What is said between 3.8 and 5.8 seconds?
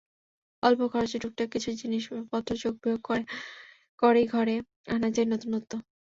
করেই ঘরে আনা যায় নতুনত্ব।